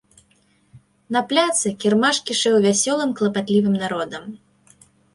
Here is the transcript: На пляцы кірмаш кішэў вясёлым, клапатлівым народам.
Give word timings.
На 1.17 1.21
пляцы 1.33 1.67
кірмаш 1.85 2.23
кішэў 2.31 2.59
вясёлым, 2.67 3.09
клапатлівым 3.23 3.75
народам. 3.87 4.23